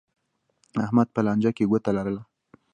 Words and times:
احمد 0.83 1.07
په 1.15 1.19
لانجه 1.25 1.51
کې 1.57 1.69
ګوته 1.71 1.91
لرله. 1.97 2.21